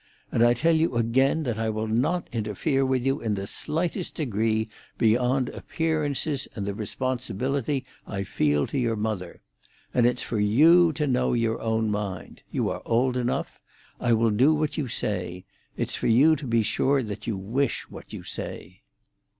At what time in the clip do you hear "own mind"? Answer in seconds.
11.61-12.41